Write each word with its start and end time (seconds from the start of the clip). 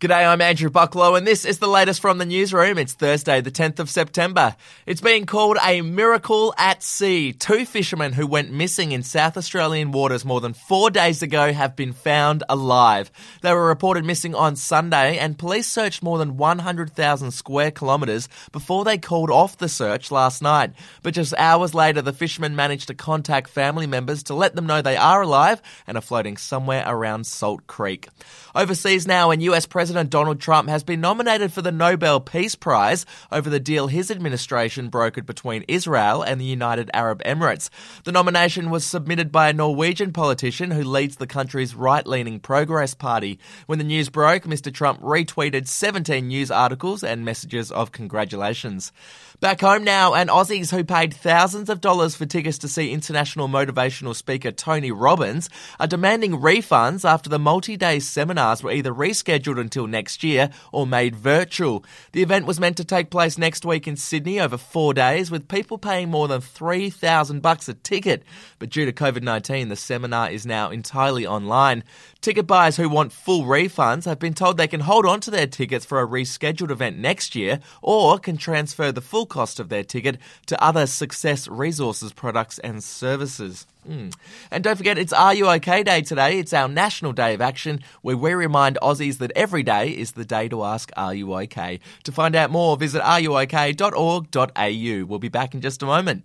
G'day, 0.00 0.28
I'm 0.28 0.40
Andrew 0.40 0.70
Bucklow, 0.70 1.18
and 1.18 1.26
this 1.26 1.44
is 1.44 1.58
the 1.58 1.66
latest 1.66 2.00
from 2.00 2.18
the 2.18 2.24
newsroom. 2.24 2.78
It's 2.78 2.92
Thursday, 2.92 3.40
the 3.40 3.50
10th 3.50 3.80
of 3.80 3.90
September. 3.90 4.54
It's 4.86 5.00
being 5.00 5.26
called 5.26 5.56
a 5.60 5.80
miracle 5.80 6.54
at 6.56 6.84
sea. 6.84 7.32
Two 7.32 7.66
fishermen 7.66 8.12
who 8.12 8.24
went 8.24 8.52
missing 8.52 8.92
in 8.92 9.02
South 9.02 9.36
Australian 9.36 9.90
waters 9.90 10.24
more 10.24 10.40
than 10.40 10.52
four 10.52 10.90
days 10.90 11.20
ago 11.20 11.52
have 11.52 11.74
been 11.74 11.92
found 11.92 12.44
alive. 12.48 13.10
They 13.42 13.52
were 13.52 13.66
reported 13.66 14.04
missing 14.04 14.36
on 14.36 14.54
Sunday, 14.54 15.18
and 15.18 15.36
police 15.36 15.66
searched 15.66 16.00
more 16.00 16.18
than 16.18 16.36
100,000 16.36 17.32
square 17.32 17.72
kilometres 17.72 18.28
before 18.52 18.84
they 18.84 18.98
called 18.98 19.30
off 19.30 19.58
the 19.58 19.68
search 19.68 20.12
last 20.12 20.42
night. 20.42 20.74
But 21.02 21.14
just 21.14 21.34
hours 21.36 21.74
later, 21.74 22.02
the 22.02 22.12
fishermen 22.12 22.54
managed 22.54 22.86
to 22.86 22.94
contact 22.94 23.50
family 23.50 23.88
members 23.88 24.22
to 24.22 24.34
let 24.34 24.54
them 24.54 24.66
know 24.66 24.80
they 24.80 24.96
are 24.96 25.22
alive 25.22 25.60
and 25.88 25.98
are 25.98 26.02
floating 26.02 26.36
somewhere 26.36 26.84
around 26.86 27.26
Salt 27.26 27.66
Creek. 27.66 28.06
Overseas 28.54 29.04
now, 29.04 29.32
and 29.32 29.42
US 29.42 29.66
President 29.66 29.87
President 29.88 30.10
Donald 30.10 30.38
Trump 30.38 30.68
has 30.68 30.84
been 30.84 31.00
nominated 31.00 31.50
for 31.50 31.62
the 31.62 31.72
Nobel 31.72 32.20
Peace 32.20 32.54
Prize 32.54 33.06
over 33.32 33.48
the 33.48 33.58
deal 33.58 33.86
his 33.86 34.10
administration 34.10 34.90
brokered 34.90 35.24
between 35.24 35.64
Israel 35.66 36.20
and 36.20 36.38
the 36.38 36.44
United 36.44 36.90
Arab 36.92 37.22
Emirates. 37.22 37.70
The 38.04 38.12
nomination 38.12 38.68
was 38.68 38.84
submitted 38.84 39.32
by 39.32 39.48
a 39.48 39.54
Norwegian 39.54 40.12
politician 40.12 40.72
who 40.72 40.84
leads 40.84 41.16
the 41.16 41.26
country's 41.26 41.74
right 41.74 42.06
leaning 42.06 42.38
Progress 42.38 42.92
Party. 42.92 43.38
When 43.64 43.78
the 43.78 43.84
news 43.84 44.10
broke, 44.10 44.42
Mr. 44.42 44.70
Trump 44.70 45.00
retweeted 45.00 45.68
17 45.68 46.28
news 46.28 46.50
articles 46.50 47.02
and 47.02 47.24
messages 47.24 47.72
of 47.72 47.90
congratulations. 47.90 48.92
Back 49.40 49.60
home 49.60 49.84
now, 49.84 50.14
and 50.14 50.30
Aussies 50.30 50.72
who 50.72 50.82
paid 50.82 51.14
thousands 51.14 51.70
of 51.70 51.80
dollars 51.80 52.16
for 52.16 52.26
tickets 52.26 52.58
to 52.58 52.68
see 52.68 52.90
international 52.90 53.46
motivational 53.46 54.16
speaker 54.16 54.50
Tony 54.50 54.90
Robbins 54.90 55.48
are 55.78 55.86
demanding 55.86 56.32
refunds 56.32 57.08
after 57.08 57.30
the 57.30 57.38
multi 57.38 57.76
day 57.76 58.00
seminars 58.00 58.64
were 58.64 58.72
either 58.72 58.92
rescheduled 58.92 59.60
until 59.60 59.77
next 59.86 60.24
year 60.24 60.50
or 60.72 60.86
made 60.86 61.14
virtual. 61.14 61.84
The 62.12 62.22
event 62.22 62.46
was 62.46 62.58
meant 62.58 62.76
to 62.78 62.84
take 62.84 63.10
place 63.10 63.38
next 63.38 63.64
week 63.64 63.86
in 63.86 63.96
Sydney 63.96 64.40
over 64.40 64.56
four 64.56 64.94
days, 64.94 65.30
with 65.30 65.48
people 65.48 65.78
paying 65.78 66.10
more 66.10 66.26
than 66.26 66.40
3,000 66.40 67.40
bucks 67.40 67.68
a 67.68 67.74
ticket. 67.74 68.22
But 68.58 68.70
due 68.70 68.86
to 68.86 68.92
COVID 68.92 69.22
19, 69.22 69.68
the 69.68 69.76
seminar 69.76 70.30
is 70.30 70.46
now 70.46 70.70
entirely 70.70 71.26
online. 71.26 71.84
Ticket 72.20 72.46
buyers 72.46 72.76
who 72.76 72.88
want 72.88 73.12
full 73.12 73.44
refunds 73.44 74.04
have 74.04 74.18
been 74.18 74.34
told 74.34 74.56
they 74.56 74.66
can 74.66 74.80
hold 74.80 75.06
on 75.06 75.20
to 75.20 75.30
their 75.30 75.46
tickets 75.46 75.84
for 75.84 76.00
a 76.00 76.06
rescheduled 76.06 76.70
event 76.70 76.98
next 76.98 77.36
year 77.36 77.60
or 77.82 78.18
can 78.18 78.36
transfer 78.36 78.90
the 78.90 79.00
full 79.00 79.26
cost 79.26 79.60
of 79.60 79.68
their 79.68 79.84
ticket 79.84 80.18
to 80.46 80.62
other 80.62 80.86
Success 80.86 81.46
Resources 81.46 82.12
products 82.12 82.58
and 82.58 82.82
services. 82.82 83.66
Mm. 83.86 84.14
And 84.50 84.64
don't 84.64 84.76
forget, 84.76 84.98
it's 84.98 85.12
Are 85.12 85.34
You 85.34 85.48
OK 85.48 85.82
Day 85.82 86.02
today. 86.02 86.38
It's 86.38 86.52
our 86.52 86.68
national 86.68 87.12
day 87.12 87.34
of 87.34 87.40
action 87.40 87.80
where 88.02 88.16
we 88.16 88.34
remind 88.34 88.78
Aussies 88.82 89.18
that 89.18 89.32
every 89.34 89.62
day 89.62 89.90
is 89.90 90.12
the 90.12 90.24
day 90.24 90.48
to 90.48 90.64
ask, 90.64 90.90
Are 90.96 91.14
you 91.14 91.32
OK? 91.34 91.80
To 92.04 92.12
find 92.12 92.36
out 92.36 92.50
more, 92.50 92.76
visit 92.76 93.02
areyouok.org.au. 93.02 95.06
We'll 95.06 95.18
be 95.18 95.28
back 95.28 95.54
in 95.54 95.60
just 95.60 95.82
a 95.82 95.86
moment. 95.86 96.24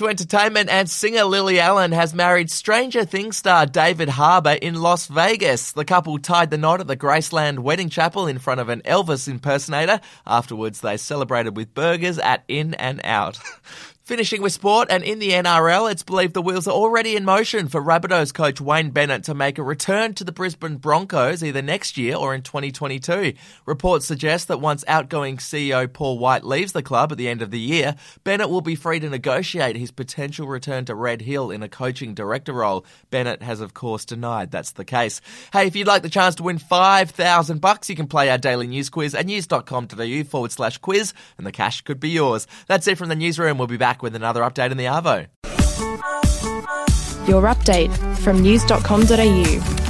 To 0.00 0.08
entertainment 0.08 0.70
and 0.70 0.88
singer 0.88 1.24
Lily 1.24 1.60
Allen 1.60 1.92
has 1.92 2.14
married 2.14 2.50
Stranger 2.50 3.04
Things 3.04 3.36
star 3.36 3.66
David 3.66 4.08
Harbour 4.08 4.52
in 4.52 4.76
Las 4.76 5.06
Vegas. 5.06 5.72
The 5.72 5.84
couple 5.84 6.18
tied 6.18 6.48
the 6.48 6.56
knot 6.56 6.80
at 6.80 6.86
the 6.86 6.96
Graceland 6.96 7.58
Wedding 7.58 7.90
Chapel 7.90 8.26
in 8.26 8.38
front 8.38 8.62
of 8.62 8.70
an 8.70 8.80
Elvis 8.86 9.28
impersonator. 9.28 10.00
Afterwards, 10.26 10.80
they 10.80 10.96
celebrated 10.96 11.54
with 11.54 11.74
burgers 11.74 12.18
at 12.18 12.44
In 12.48 12.72
and 12.72 13.02
Out. 13.04 13.40
Finishing 14.10 14.42
with 14.42 14.52
sport, 14.52 14.88
and 14.90 15.04
in 15.04 15.20
the 15.20 15.30
NRL, 15.30 15.88
it's 15.88 16.02
believed 16.02 16.34
the 16.34 16.42
wheels 16.42 16.66
are 16.66 16.72
already 16.72 17.14
in 17.14 17.24
motion 17.24 17.68
for 17.68 17.80
Rabbitohs 17.80 18.34
coach 18.34 18.60
Wayne 18.60 18.90
Bennett 18.90 19.22
to 19.22 19.34
make 19.34 19.56
a 19.56 19.62
return 19.62 20.14
to 20.14 20.24
the 20.24 20.32
Brisbane 20.32 20.78
Broncos 20.78 21.44
either 21.44 21.62
next 21.62 21.96
year 21.96 22.16
or 22.16 22.34
in 22.34 22.42
2022. 22.42 23.34
Reports 23.66 24.06
suggest 24.06 24.48
that 24.48 24.60
once 24.60 24.84
outgoing 24.88 25.36
CEO 25.36 25.86
Paul 25.92 26.18
White 26.18 26.42
leaves 26.42 26.72
the 26.72 26.82
club 26.82 27.12
at 27.12 27.18
the 27.18 27.28
end 27.28 27.40
of 27.40 27.52
the 27.52 27.60
year, 27.60 27.94
Bennett 28.24 28.50
will 28.50 28.62
be 28.62 28.74
free 28.74 28.98
to 28.98 29.08
negotiate 29.08 29.76
his 29.76 29.92
potential 29.92 30.48
return 30.48 30.86
to 30.86 30.94
Red 30.96 31.22
Hill 31.22 31.52
in 31.52 31.62
a 31.62 31.68
coaching 31.68 32.12
director 32.12 32.52
role. 32.52 32.84
Bennett 33.10 33.44
has, 33.44 33.60
of 33.60 33.74
course, 33.74 34.04
denied 34.04 34.50
that's 34.50 34.72
the 34.72 34.84
case. 34.84 35.20
Hey, 35.52 35.68
if 35.68 35.76
you'd 35.76 35.86
like 35.86 36.02
the 36.02 36.10
chance 36.10 36.34
to 36.34 36.42
win 36.42 36.58
5,000 36.58 37.60
bucks, 37.60 37.88
you 37.88 37.94
can 37.94 38.08
play 38.08 38.28
our 38.28 38.38
daily 38.38 38.66
news 38.66 38.90
quiz 38.90 39.14
at 39.14 39.26
news.com.au 39.26 40.24
forward 40.24 40.50
slash 40.50 40.78
quiz, 40.78 41.14
and 41.38 41.46
the 41.46 41.52
cash 41.52 41.82
could 41.82 42.00
be 42.00 42.10
yours. 42.10 42.48
That's 42.66 42.88
it 42.88 42.98
from 42.98 43.08
the 43.08 43.14
newsroom. 43.14 43.56
We'll 43.56 43.68
be 43.68 43.76
back 43.76 43.99
with 44.02 44.14
another 44.14 44.42
update 44.42 44.70
in 44.70 44.76
the 44.76 44.86
Arvo. 44.86 45.26
Your 47.28 47.42
update 47.42 47.94
from 48.18 48.40
news.com.au. 48.42 49.89